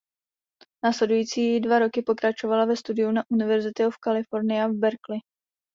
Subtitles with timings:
[0.83, 5.19] Následující dva roky pokračovala ve studiu na Univerzity of California v Berkeley.